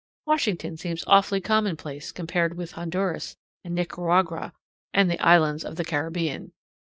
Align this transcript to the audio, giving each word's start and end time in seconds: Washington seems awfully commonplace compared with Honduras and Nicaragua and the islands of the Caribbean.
Washington 0.25 0.77
seems 0.77 1.03
awfully 1.05 1.39
commonplace 1.39 2.11
compared 2.11 2.57
with 2.57 2.71
Honduras 2.71 3.37
and 3.63 3.75
Nicaragua 3.75 4.51
and 4.95 5.11
the 5.11 5.19
islands 5.23 5.63
of 5.63 5.75
the 5.75 5.85
Caribbean. 5.85 6.53